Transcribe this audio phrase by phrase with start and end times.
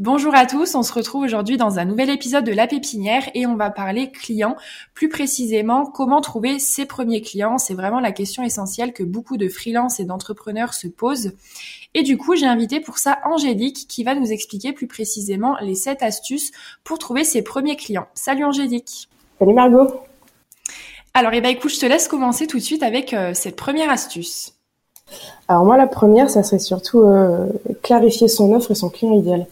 [0.00, 3.46] Bonjour à tous, on se retrouve aujourd'hui dans un nouvel épisode de La Pépinière et
[3.46, 4.56] on va parler clients,
[4.92, 7.58] plus précisément comment trouver ses premiers clients.
[7.58, 11.30] C'est vraiment la question essentielle que beaucoup de freelances et d'entrepreneurs se posent.
[11.94, 15.76] Et du coup, j'ai invité pour ça Angélique qui va nous expliquer plus précisément les
[15.76, 16.50] 7 astuces
[16.82, 18.08] pour trouver ses premiers clients.
[18.14, 19.08] Salut Angélique.
[19.38, 19.94] Salut Margot.
[21.14, 23.90] Alors, eh ben, écoute, je te laisse commencer tout de suite avec euh, cette première
[23.90, 24.54] astuce.
[25.46, 27.46] Alors moi, la première, ça serait surtout euh,
[27.84, 29.46] clarifier son offre et son client idéal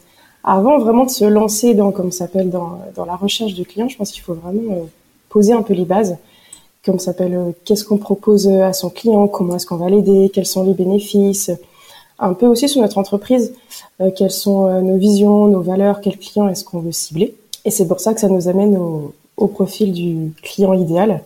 [0.45, 4.11] avant vraiment de se lancer dans, comme s'appelle, dans, la recherche de clients, je pense
[4.11, 4.85] qu'il faut vraiment euh,
[5.29, 6.17] poser un peu les bases,
[6.85, 10.31] comme s'appelle, euh, qu'est-ce qu'on propose euh, à son client, comment est-ce qu'on va l'aider,
[10.35, 11.51] quels sont les bénéfices,
[12.19, 13.53] un peu aussi sur notre entreprise,
[14.17, 17.35] quelles sont nos visions, nos valeurs, quel client est-ce qu'on veut cibler.
[17.65, 21.23] Et c'est pour ça que ça nous amène au, au profil du client idéal.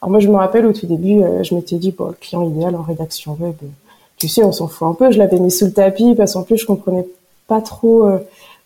[0.00, 2.76] Alors moi, je me rappelle au tout début, je m'étais dit, bon, le client idéal
[2.76, 3.56] en rédaction web,
[4.18, 5.10] tu sais, on s'en fout un peu.
[5.10, 7.08] Je l'avais mis sous le tapis parce qu'en plus, je comprenais
[7.48, 8.08] pas trop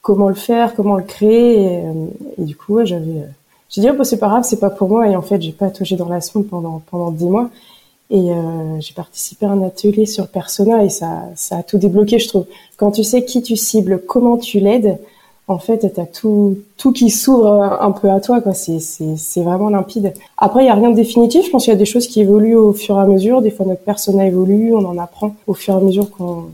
[0.02, 1.62] comment le faire, comment le créer.
[1.62, 2.06] Et, euh,
[2.38, 3.26] du coup, ouais, j'avais, euh,
[3.68, 5.08] j'ai dit oh, bah, c'est pas grave, c'est pas pour moi.
[5.08, 7.50] Et en fait, j'ai pas touché dans la sonde pendant pendant dix mois.
[8.10, 12.18] Et euh, j'ai participé à un atelier sur persona et ça, ça a tout débloqué,
[12.18, 12.46] je trouve.
[12.76, 14.98] Quand tu sais qui tu cibles, comment tu l'aides,
[15.46, 17.46] en fait, t'as tout, tout qui s'ouvre
[17.80, 18.52] un peu à toi, quoi.
[18.52, 20.12] C'est, c'est, c'est vraiment limpide.
[20.38, 21.46] Après, il y a rien de définitif.
[21.46, 23.42] Je pense qu'il y a des choses qui évoluent au fur et à mesure.
[23.42, 26.46] Des fois, notre persona évolue, on en apprend au fur et à mesure qu'on,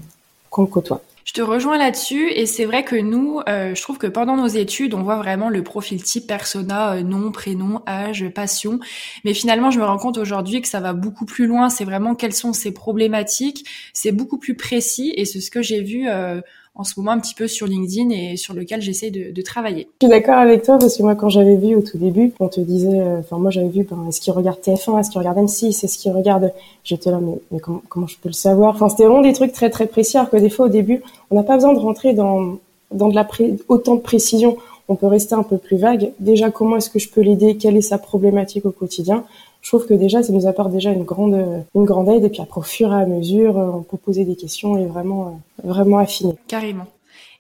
[0.51, 1.01] qu'on côtoie.
[1.27, 4.47] Je te rejoins là-dessus et c'est vrai que nous, euh, je trouve que pendant nos
[4.47, 8.79] études, on voit vraiment le profil type persona, euh, nom, prénom, âge, passion.
[9.25, 11.69] Mais finalement, je me rends compte aujourd'hui que ça va beaucoup plus loin.
[11.69, 13.69] C'est vraiment quelles sont ces problématiques.
[13.93, 16.41] C'est beaucoup plus précis et c'est ce que j'ai vu euh,
[16.76, 19.88] en ce moment un petit peu sur LinkedIn et sur lequel j'essaie de, travailler.
[20.00, 22.48] Je suis d'accord avec toi parce que moi quand j'avais vu au tout début, on
[22.48, 25.38] te disait, euh, enfin moi j'avais vu, ben, est-ce qu'il regarde TF1, est-ce qu'il regarde
[25.38, 26.53] M6, est-ce qu'il regarde,
[26.84, 28.75] j'étais là mais, mais comment, je peux le savoir?
[28.75, 31.37] Enfin c'était vraiment des trucs très très précis alors que des fois au début on
[31.37, 32.59] n'a pas besoin de rentrer dans
[32.93, 33.26] dans de la
[33.69, 34.56] autant de précision.
[34.89, 36.13] On peut rester un peu plus vague.
[36.21, 37.57] Déjà comment est-ce que je peux l'aider?
[37.57, 39.25] Quelle est sa problématique au quotidien?
[39.63, 42.41] Je trouve que déjà ça nous apporte déjà une grande une grande aide et puis
[42.41, 46.35] après au fur et à mesure on peut poser des questions et vraiment vraiment affiner.
[46.47, 46.87] Carrément.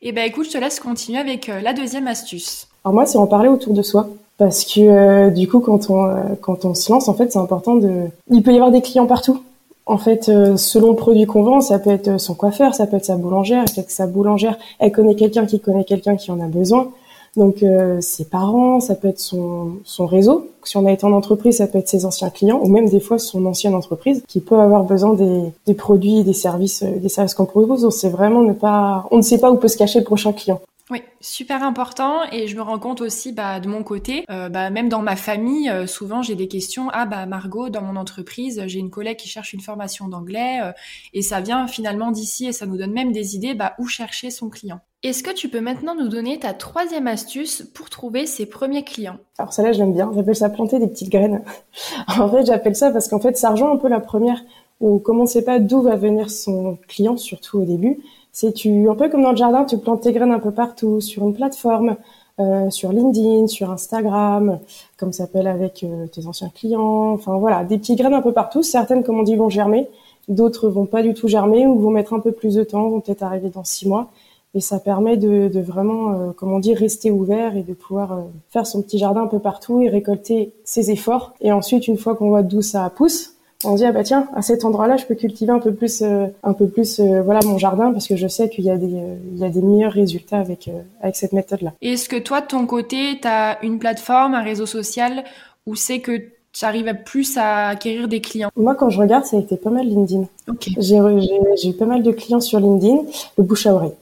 [0.02, 2.68] Et eh ben écoute, je te laisse continuer avec euh, la deuxième astuce.
[2.84, 6.04] Alors moi, c'est en parler autour de soi parce que euh, du coup quand on
[6.04, 8.82] euh, quand on se lance en fait, c'est important de il peut y avoir des
[8.82, 9.42] clients partout.
[9.86, 13.04] En fait, selon le produit qu'on vend, ça peut être son coiffeur, ça peut être
[13.04, 16.48] sa boulangère, et que sa boulangère, elle connaît quelqu'un qui connaît quelqu'un qui en a
[16.48, 16.90] besoin.
[17.36, 20.48] Donc euh, ses parents, ça peut être son, son réseau.
[20.64, 23.00] Si on a été en entreprise, ça peut être ses anciens clients ou même des
[23.00, 27.08] fois son ancienne entreprise qui peut avoir besoin des, des produits, des services, euh, des
[27.08, 27.82] services qu'on propose.
[27.82, 30.32] Donc c'est vraiment ne pas, on ne sait pas où peut se cacher le prochain
[30.32, 30.60] client.
[30.88, 34.70] Oui, super important et je me rends compte aussi bah, de mon côté, euh, bah,
[34.70, 36.90] même dans ma famille, euh, souvent j'ai des questions.
[36.92, 40.70] Ah bah Margot, dans mon entreprise, j'ai une collègue qui cherche une formation d'anglais euh,
[41.12, 44.30] et ça vient finalement d'ici et ça nous donne même des idées bah, où chercher
[44.30, 44.78] son client.
[45.02, 49.18] Est-ce que tu peux maintenant nous donner ta troisième astuce pour trouver ses premiers clients?
[49.38, 51.42] Alors ça là j'aime bien, j'appelle ça planter des petites graines.
[52.06, 54.40] en fait j'appelle ça parce qu'en fait ça rejoint un peu la première
[54.80, 57.98] où on ne sait pas d'où va venir son client, surtout au début.
[58.38, 61.00] C'est tu un peu comme dans le jardin, tu plantes tes graines un peu partout
[61.00, 61.96] sur une plateforme,
[62.38, 64.58] euh, sur LinkedIn, sur Instagram,
[64.98, 67.12] comme ça s'appelle avec euh, tes anciens clients.
[67.14, 68.62] Enfin voilà, des petites graines un peu partout.
[68.62, 69.88] Certaines, comme on dit, vont germer,
[70.28, 73.00] d'autres vont pas du tout germer ou vont mettre un peu plus de temps, vont
[73.00, 74.10] peut-être arriver dans six mois.
[74.54, 78.12] Et ça permet de, de vraiment, euh, comme on dit, rester ouvert et de pouvoir
[78.12, 78.20] euh,
[78.50, 81.32] faire son petit jardin un peu partout et récolter ses efforts.
[81.40, 84.42] Et ensuite, une fois qu'on voit d'où ça pousse, on dit ah bah tiens à
[84.42, 87.58] cet endroit-là je peux cultiver un peu plus euh, un peu plus euh, voilà mon
[87.58, 89.92] jardin parce que je sais qu'il y a des euh, il y a des meilleurs
[89.92, 90.70] résultats avec
[91.00, 91.72] avec cette méthode là.
[91.80, 95.24] Est-ce que toi de ton côté tu as une plateforme, un réseau social
[95.66, 96.22] où c'est que
[96.52, 98.50] tu arrives plus à acquérir des clients?
[98.56, 100.24] Moi, quand je regarde, ça a été pas mal LinkedIn.
[100.48, 100.70] Okay.
[100.78, 103.02] J'ai eu pas mal de clients sur LinkedIn,
[103.36, 103.92] le bouche à oreille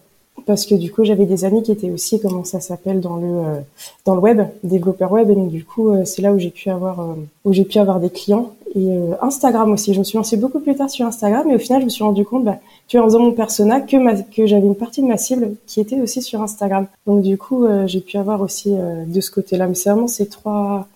[0.47, 3.27] parce que du coup j'avais des amis qui étaient aussi comment ça s'appelle dans le
[3.27, 3.61] euh,
[4.05, 6.71] dans le web développeur web et donc du coup euh, c'est là où j'ai pu
[6.71, 7.15] avoir euh,
[7.45, 8.89] où j'ai pu avoir des clients et
[9.23, 11.85] Instagram aussi je me suis lancée beaucoup plus tard sur Instagram et au final je
[11.85, 14.75] me suis rendu compte bah, tu en faisant mon persona que ma, que j'avais une
[14.75, 18.41] partie de ma cible qui était aussi sur Instagram donc du coup j'ai pu avoir
[18.41, 20.89] aussi de ce côté là mais c'est vraiment ces trois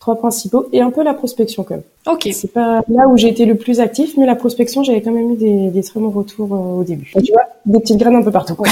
[0.00, 1.84] trois principaux et un peu la prospection quand même.
[2.06, 2.28] Ok.
[2.32, 5.32] C'est pas là où j'ai été le plus actif, mais la prospection, j'avais quand même
[5.32, 7.12] eu des, des très bons retours euh, au début.
[7.24, 8.56] tu vois, des petites graines un peu partout.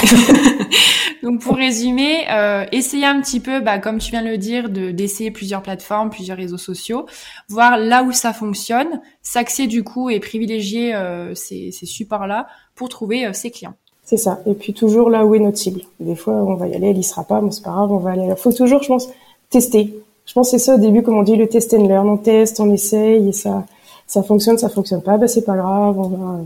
[1.27, 4.69] Donc pour résumer, euh, essayer un petit peu, bah, comme tu viens de le dire,
[4.69, 7.05] de d'essayer plusieurs plateformes, plusieurs réseaux sociaux,
[7.49, 12.87] voir là où ça fonctionne, s'axer du coup et privilégier euh, ces, ces supports-là pour
[12.87, 13.73] trouver euh, ses clients.
[14.05, 14.39] C'est ça.
[14.45, 15.81] Et puis toujours là où est notre cible.
[15.99, 17.97] Des fois, on va y aller, elle y sera pas, mais c'est pas grave, on
[17.97, 18.25] va aller.
[18.25, 19.09] Il faut toujours, je pense,
[19.49, 19.93] tester
[20.25, 22.07] je pense que c'est ça au début, comme on dit, le test and learn.
[22.07, 23.65] On teste, on essaye et ça,
[24.07, 25.17] ça fonctionne, ça fonctionne pas.
[25.17, 26.39] Ben, c'est pas grave, on va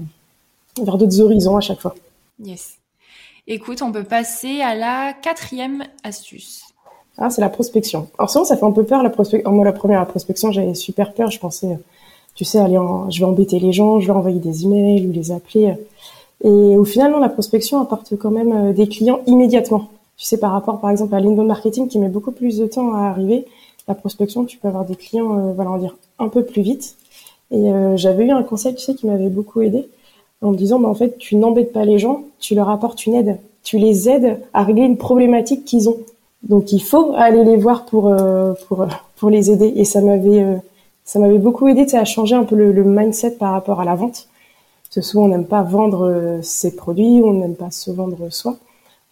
[0.84, 1.94] vers d'autres horizons à chaque fois.
[2.44, 2.81] Yes.
[3.48, 6.64] Écoute, on peut passer à la quatrième astuce.
[7.18, 8.08] Ah, c'est la prospection.
[8.18, 9.52] Alors souvent, ça fait un peu peur la prospection.
[9.52, 11.32] Moi, la première la prospection, j'avais super peur.
[11.32, 11.80] Je pensais,
[12.36, 12.80] tu sais, allez,
[13.10, 15.74] je vais embêter les gens, je vais envoyer des emails ou les appeler.
[16.44, 19.90] Et au final, la prospection apporte quand même euh, des clients immédiatement.
[20.18, 22.94] Tu sais, par rapport, par exemple, à l'inbound marketing qui met beaucoup plus de temps
[22.96, 23.46] à arriver,
[23.88, 26.96] la prospection, tu peux avoir des clients, euh, voilà, on dire un peu plus vite.
[27.52, 29.88] Et euh, j'avais eu un conseil, tu sais, qui m'avait beaucoup aidé
[30.42, 33.16] en me disant, bah, en fait, tu n'embêtes pas les gens, tu leur apportes une
[33.16, 33.38] aide.
[33.64, 35.98] Tu les aides à régler une problématique qu'ils ont.
[36.44, 39.72] Donc, il faut aller les voir pour, euh, pour, pour les aider.
[39.76, 40.44] Et ça m'avait,
[41.06, 43.96] ça m'avait beaucoup aidé, à changer un peu le, le, mindset par rapport à la
[43.96, 44.28] vente.
[44.84, 48.58] Parce que souvent, on n'aime pas vendre ses produits, on n'aime pas se vendre soi.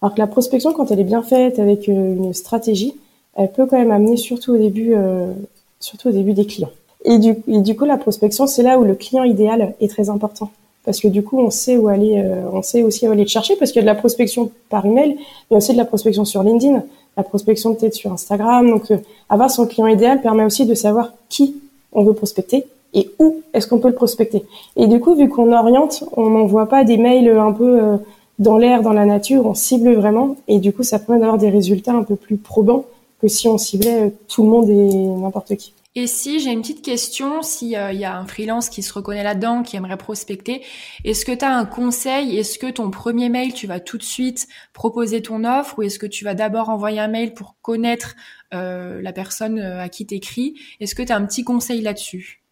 [0.01, 2.95] Alors que la prospection, quand elle est bien faite avec une stratégie,
[3.35, 5.31] elle peut quand même amener surtout au début, euh,
[5.79, 6.71] surtout au début des clients.
[7.05, 10.09] Et du, et du coup, la prospection, c'est là où le client idéal est très
[10.09, 10.51] important.
[10.89, 13.29] Parce que du coup, on sait où aller, euh, on sait aussi où aller le
[13.29, 15.19] chercher, parce qu'il y a de la prospection par email,
[15.51, 16.81] mais aussi de la prospection sur LinkedIn,
[17.15, 18.67] la prospection peut-être sur Instagram.
[18.67, 18.97] Donc, euh,
[19.29, 21.57] avoir son client idéal permet aussi de savoir qui
[21.93, 22.65] on veut prospecter
[22.95, 24.41] et où est-ce qu'on peut le prospecter.
[24.77, 27.97] Et du coup, vu qu'on oriente, on n'envoie pas des mails un peu euh,
[28.39, 31.51] dans l'air, dans la nature, on cible vraiment, et du coup, ça permet d'avoir des
[31.51, 32.85] résultats un peu plus probants
[33.21, 34.87] que si on ciblait euh, tout le monde et
[35.21, 35.71] n'importe qui.
[35.95, 39.23] Et si j'ai une petite question, s'il euh, y a un freelance qui se reconnaît
[39.23, 40.61] là-dedans, qui aimerait prospecter,
[41.03, 42.37] est-ce que tu as un conseil?
[42.37, 45.97] Est-ce que ton premier mail, tu vas tout de suite proposer ton offre ou est-ce
[45.97, 48.15] que tu vas d'abord envoyer un mail pour connaître
[48.53, 50.53] euh, la personne euh, à qui t'écris?
[50.79, 52.43] Est-ce que tu as un petit conseil là-dessus?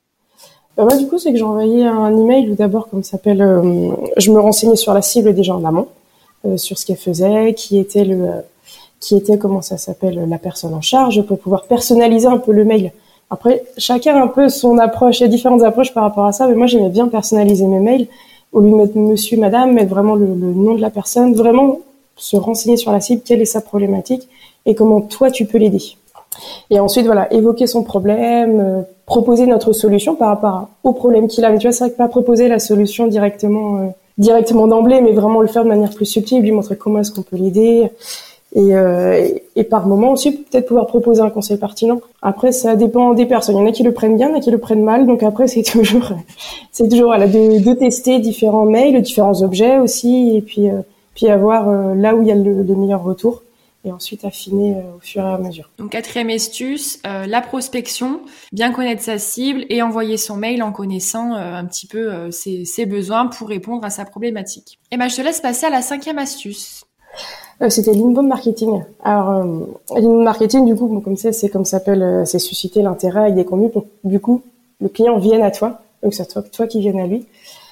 [0.76, 3.40] Moi, du coup, c'est que j'ai envoyé un email où d'abord, comme ça s'appelle,
[4.18, 5.88] je me renseignais sur la cible déjà en amont,
[6.56, 8.44] sur ce qu'elle faisait, qui était le
[9.00, 12.64] qui était comment ça s'appelle la personne en charge pour pouvoir personnaliser un peu le
[12.64, 12.92] mail.
[13.30, 16.56] Après, chacun a un peu son approche, il différentes approches par rapport à ça, mais
[16.56, 18.08] moi j'aimais bien personnaliser mes mails
[18.54, 21.80] au lieu de mettre monsieur, madame, mettre vraiment le, nom de la personne, vraiment
[22.16, 24.28] se renseigner sur la cible, quelle est sa problématique
[24.66, 25.82] et comment toi tu peux l'aider.
[26.70, 31.44] Et ensuite, voilà, évoquer son problème, euh, proposer notre solution par rapport au problème qu'il
[31.46, 31.52] a.
[31.52, 33.88] Mais tu vois, c'est vrai que pas proposer la solution directement, euh,
[34.18, 37.24] directement d'emblée, mais vraiment le faire de manière plus subtile, lui montrer comment est-ce qu'on
[37.24, 37.90] peut l'aider,
[38.56, 42.00] et, euh, et, par moment aussi peut-être pouvoir proposer un conseil pertinent.
[42.22, 43.56] Après, ça dépend des personnes.
[43.56, 44.84] Il y en a qui le prennent bien, il y en a qui le prennent
[44.84, 45.06] mal.
[45.06, 46.12] Donc après, c'est toujours,
[46.72, 50.82] c'est toujours voilà, de, de, tester différents mails, différents objets aussi, et puis euh,
[51.14, 53.44] puis avoir euh, là où il y a le, le, meilleur retour,
[53.84, 55.70] et ensuite affiner au fur et à mesure.
[55.78, 58.22] Donc quatrième astuce, la prospection,
[58.52, 62.86] bien connaître sa cible et envoyer son mail en connaissant un petit peu ses, ses,
[62.86, 64.80] besoins pour répondre à sa problématique.
[64.92, 66.84] Et ben je te laisse passer à la cinquième astuce.
[67.62, 68.84] Euh, c'était l'inbound marketing.
[69.04, 69.60] Alors, euh,
[69.96, 73.36] l'inbound marketing, du coup, comme ça, c'est comme ça s'appelle, euh, c'est susciter l'intérêt avec
[73.36, 74.42] des contenus pour, du coup,
[74.80, 77.26] le client vienne à toi, donc c'est toi, toi qui vienne à lui.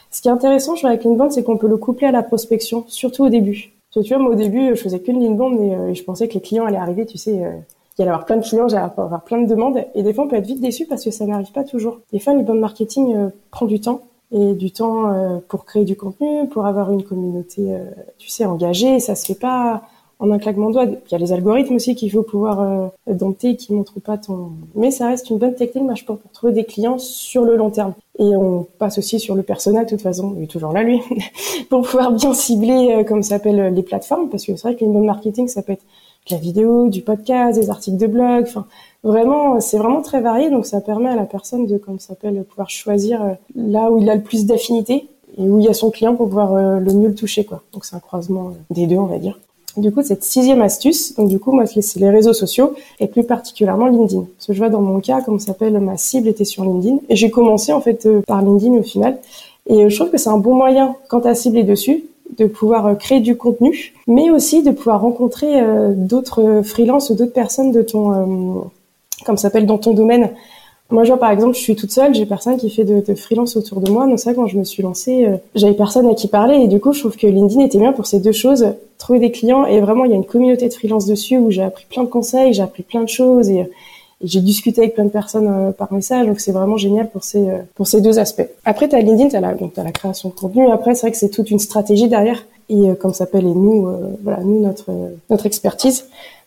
[0.09, 2.23] Ce qui est intéressant, je vois avec l'inbound, c'est qu'on peut le coupler à la
[2.23, 3.73] prospection, surtout au début.
[3.91, 6.65] Tu vois, moi, au début, je faisais que l'inbound et, je pensais que les clients
[6.65, 9.48] allaient arriver, tu sais, il y allait avoir plein de clients, j'allais avoir plein de
[9.48, 12.00] demandes, et des fois, on peut être vite déçu parce que ça n'arrive pas toujours.
[12.12, 14.01] Des fois, l'inbound marketing prend du temps,
[14.32, 17.86] et du temps euh, pour créer du contenu, pour avoir une communauté, euh,
[18.17, 19.00] tu sais, engagée.
[19.00, 19.84] Ça se fait pas
[20.20, 20.86] en un claquement de doigts.
[20.86, 24.51] Il y a les algorithmes aussi qu'il faut pouvoir euh, dompter qui montrent pas ton.
[24.74, 27.55] Mais ça reste une bonne technique, moi, je pense, pour trouver des clients sur le
[27.55, 27.94] long terme.
[28.17, 31.01] Et on passe aussi sur le personnel, de toute façon, il est toujours là, lui,
[31.70, 35.05] pour pouvoir bien cibler, comme ça s'appelle, les plateformes, parce que c'est vrai qu'une bonne
[35.05, 35.86] marketing, ça peut être
[36.29, 38.65] de la vidéo, du podcast, des articles de blog, enfin,
[39.03, 42.70] vraiment, c'est vraiment très varié, donc ça permet à la personne de, comme s'appelle, pouvoir
[42.70, 45.91] choisir euh, là où il a le plus d'affinité et où il y a son
[45.91, 47.62] client pour pouvoir euh, le mieux le toucher, quoi.
[47.74, 49.39] Donc c'est un croisement euh, des deux, on va dire.
[49.77, 53.25] Du coup, cette sixième astuce, donc du coup, moi, c'est les réseaux sociaux et plus
[53.25, 54.25] particulièrement LinkedIn.
[54.38, 57.00] Parce que je vois dans mon cas, comme ça s'appelle, ma cible était sur LinkedIn
[57.10, 59.17] et j'ai commencé en fait par LinkedIn au final.
[59.67, 62.05] Et je trouve que c'est un bon moyen quand ta cible est dessus
[62.38, 65.62] de pouvoir créer du contenu, mais aussi de pouvoir rencontrer
[65.96, 68.70] d'autres freelances ou d'autres personnes de ton
[69.25, 70.32] comme ça s'appelle dans ton domaine.
[70.91, 73.58] Moi, je vois par exemple, je suis toute seule, j'ai personne qui fait de, freelance
[73.58, 74.05] autour de moi.
[74.05, 76.79] Donc ça, quand je me suis lancée, euh, j'avais personne à qui parler et du
[76.79, 78.67] coup, je trouve que LinkedIn était bien pour ces deux choses,
[79.00, 81.63] trouver des clients et vraiment, il y a une communauté de freelance dessus où j'ai
[81.63, 83.67] appris plein de conseils, j'ai appris plein de choses et
[84.24, 87.45] j'ai discuté avec plein de personnes par message, donc c'est vraiment génial pour ces
[87.75, 88.48] pour ces deux aspects.
[88.63, 90.69] Après, tu as LinkedIn, tu as la donc as la création de contenu.
[90.72, 93.88] Après, c'est vrai que c'est toute une stratégie derrière et comme ça s'appelle et nous
[94.24, 94.89] voilà nous notre
[95.29, 96.05] notre expertise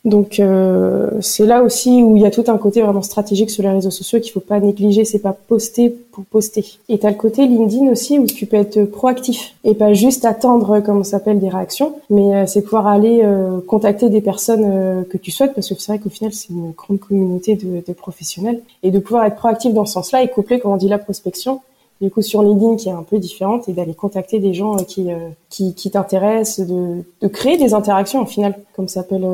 [0.08, 3.62] donc euh, c'est là aussi où il y a tout un côté vraiment stratégique sur
[3.62, 6.64] les réseaux sociaux qu'il faut pas négliger, c'est pas poster pour poster.
[6.88, 10.24] Et tu as le côté LinkedIn aussi où tu peux être proactif et pas juste
[10.24, 15.04] attendre comme on s'appelle des réactions, mais euh, c'est pouvoir aller euh, contacter des personnes
[15.08, 17.92] que tu souhaites parce que c'est vrai qu'au final c'est une grande communauté de, de,
[17.92, 20.98] professionnels et de pouvoir être proactif dans ce sens-là et coupler comme on dit la
[20.98, 21.60] prospection
[22.00, 25.08] du coup sur LinkedIn qui est un peu différente et d'aller contacter des gens qui
[25.50, 29.24] qui, qui t'intéressent, de, de créer des interactions au final, comme s'appelle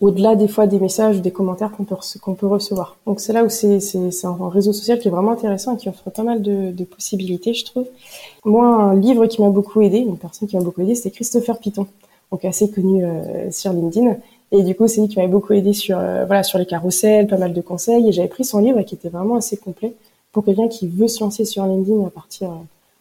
[0.00, 1.96] au-delà des fois des messages ou des commentaires qu'on peut,
[2.34, 2.96] peut recevoir.
[3.06, 3.78] Donc c'est là où c'est,
[4.24, 7.64] un réseau social qui est vraiment intéressant et qui offre pas mal de, possibilités, je
[7.64, 7.86] trouve.
[8.44, 11.58] Moi, un livre qui m'a beaucoup aidé, une personne qui m'a beaucoup aidé, c'était Christopher
[11.58, 11.86] Piton,
[12.32, 14.16] donc assez connu euh, sur LinkedIn.
[14.52, 17.26] Et du coup, c'est lui qui m'avait beaucoup aidé sur euh, voilà sur les carousels,
[17.26, 18.08] pas mal de conseils.
[18.08, 19.94] Et j'avais pris son livre qui était vraiment assez complet
[20.32, 22.50] pour quelqu'un qui veut se lancer sur LinkedIn à partir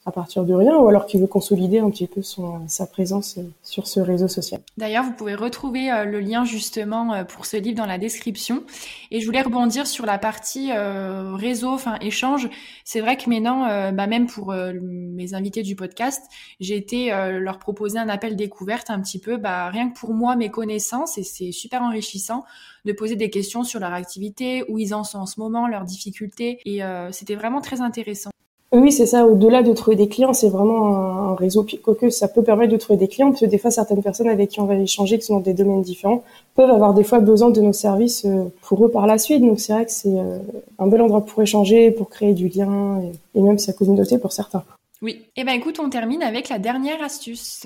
[0.09, 3.37] à partir de rien ou alors qui veut consolider un petit peu son, sa présence
[3.37, 4.59] euh, sur ce réseau social.
[4.77, 8.63] D'ailleurs, vous pouvez retrouver euh, le lien justement euh, pour ce livre dans la description.
[9.11, 12.49] Et je voulais rebondir sur la partie réseau, enfin échange.
[12.83, 16.23] C'est vrai que maintenant, bah, même pour mes invités du podcast,
[16.59, 20.35] j'ai été leur proposer un appel découverte un petit peu, bah, rien que pour moi,
[20.35, 22.43] mes connaissances, et c'est super enrichissant
[22.85, 25.85] de poser des questions sur leur activité, où ils en sont en ce moment, leurs
[25.85, 26.59] difficultés.
[26.65, 28.29] Et c'était vraiment très intéressant.
[28.71, 29.25] Oui, c'est ça.
[29.25, 31.65] Au-delà de trouver des clients, c'est vraiment un, réseau.
[31.83, 34.49] Quoique ça peut permettre de trouver des clients, parce que des fois, certaines personnes avec
[34.49, 36.23] qui on va échanger, qui sont dans des domaines différents,
[36.55, 39.41] peuvent avoir des fois besoin de nos services euh, pour eux par la suite.
[39.41, 40.37] Donc c'est vrai que c'est euh,
[40.77, 43.01] un bel endroit pour échanger, pour créer du lien,
[43.35, 44.63] et, même sa communauté pour certains.
[45.01, 45.21] Oui.
[45.35, 47.65] Et eh ben écoute, on termine avec la dernière astuce.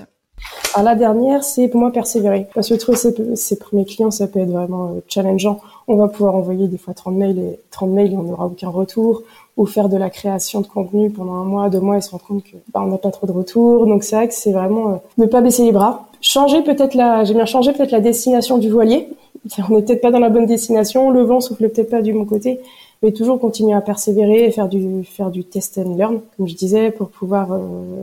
[0.74, 2.48] Alors la dernière, c'est pour moi persévérer.
[2.54, 5.60] Parce que trouver ses, ses, premiers clients, ça peut être vraiment euh, challengeant.
[5.88, 8.70] On va pouvoir envoyer des fois 30 mails et 30 mails et on n'aura aucun
[8.70, 9.24] retour
[9.56, 12.24] ou faire de la création de contenu pendant un mois, deux mois et se rendre
[12.26, 13.86] compte que bah, on n'a pas trop de retours.
[13.86, 17.24] Donc c'est vrai que c'est vraiment euh, ne pas baisser les bras, changer peut-être la,
[17.24, 19.08] j'ai bien changé peut-être la destination du voilier.
[19.70, 22.24] On n'est peut-être pas dans la bonne destination, le vent souffle peut-être pas du bon
[22.24, 22.62] côté,
[23.02, 26.56] mais toujours continuer à persévérer et faire du faire du test and learn, comme je
[26.56, 27.60] disais, pour pouvoir euh,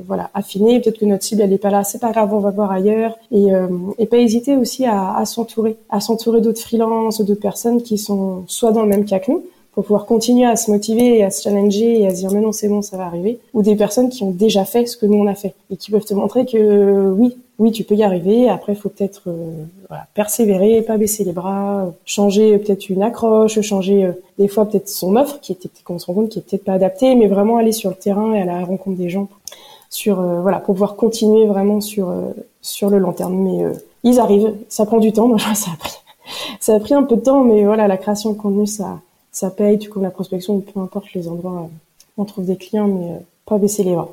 [0.07, 0.81] voilà affiner.
[0.81, 3.17] Peut-être que notre cible elle est pas là, c'est pas grave, on va voir ailleurs
[3.33, 7.83] et euh, et pas hésiter aussi à, à s'entourer, à s'entourer d'autres freelances, d'autres personnes
[7.83, 9.43] qui sont soit dans le même cas que nous
[9.73, 12.41] pour pouvoir continuer à se motiver et à se challenger et à se dire mais
[12.41, 13.39] non c'est bon ça va arriver.
[13.55, 15.91] Ou des personnes qui ont déjà fait ce que nous on a fait et qui
[15.91, 18.49] peuvent te montrer que oui oui tu peux y arriver.
[18.49, 24.13] Après faut peut-être euh, persévérer pas baisser les bras changer peut-être une accroche changer euh,
[24.39, 26.75] des fois peut-être son offre qui était qu'on se rend compte qui est peut-être pas
[26.75, 29.29] adaptée mais vraiment aller sur le terrain et à la rencontre des gens
[29.89, 32.13] sur euh, voilà pour pouvoir continuer vraiment sur
[32.61, 33.35] sur le long terme.
[33.35, 33.65] Mais
[34.03, 35.29] ils arrivent ça prend du temps.
[35.29, 35.93] Moi ça a pris
[36.59, 38.99] ça a pris un peu de temps mais voilà la création de contenu ça
[39.33, 41.71] ça paye, tu connais la prospection, peu importe les endroits,
[42.17, 44.11] on trouve des clients, mais euh, pas baisser les bras.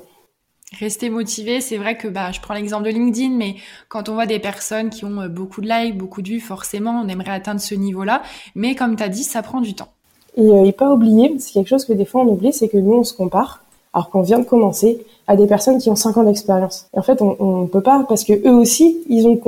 [0.79, 3.55] Rester motivé, c'est vrai que bah, je prends l'exemple de LinkedIn, mais
[3.87, 7.01] quand on voit des personnes qui ont euh, beaucoup de likes, beaucoup de vues, forcément,
[7.03, 8.21] on aimerait atteindre ce niveau-là.
[8.53, 9.89] Mais comme tu as dit, ça prend du temps.
[10.35, 12.93] Et, euh, pas oublier, c'est quelque chose que des fois on oublie, c'est que nous,
[12.93, 13.63] on se compare,
[13.97, 16.85] alors qu'on vient de commencer, à des personnes qui ont 5 ans d'expérience.
[16.95, 19.39] Et en fait, on, ne peut pas, parce que eux aussi, ils ont,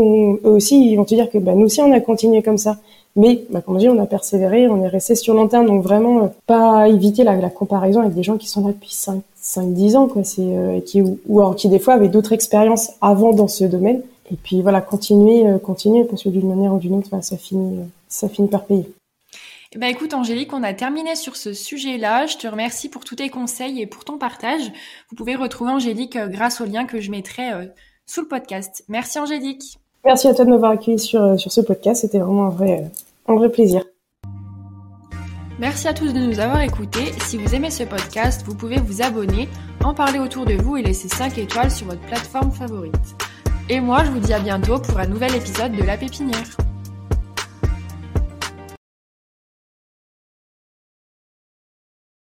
[0.43, 2.77] eux aussi, ils vont te dire que bah, nous aussi, on a continué comme ça.
[3.15, 5.83] Mais, bah, comme on dit, on a persévéré, on est resté sur long terme, donc
[5.83, 9.21] vraiment euh, pas éviter la, la, comparaison avec des gens qui sont là depuis 5,
[9.39, 10.23] 5 10 ans, quoi.
[10.23, 14.01] C'est euh, qui ou, ou, qui des fois avaient d'autres expériences avant dans ce domaine.
[14.31, 17.37] Et puis voilà, continuer, euh, continuer, parce que d'une manière ou d'une autre, bah, ça
[17.37, 17.77] finit,
[18.07, 18.89] ça finit par payer.
[19.75, 22.25] Ben écoute Angélique, on a terminé sur ce sujet-là.
[22.25, 24.71] Je te remercie pour tous tes conseils et pour ton partage.
[25.09, 27.51] Vous pouvez retrouver Angélique grâce au lien que je mettrai
[28.07, 28.83] sous le podcast.
[28.87, 29.77] Merci Angélique.
[30.03, 32.01] Merci à toi de m'avoir accueilli sur, euh, sur ce podcast.
[32.01, 32.89] C'était vraiment un vrai,
[33.27, 33.83] un vrai plaisir.
[35.59, 37.11] Merci à tous de nous avoir écoutés.
[37.27, 39.49] Si vous aimez ce podcast, vous pouvez vous abonner,
[39.83, 42.95] en parler autour de vous et laisser 5 étoiles sur votre plateforme favorite.
[43.69, 46.57] Et moi, je vous dis à bientôt pour un nouvel épisode de La Pépinière.